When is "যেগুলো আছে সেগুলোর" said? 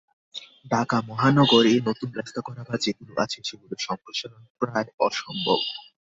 2.77-3.79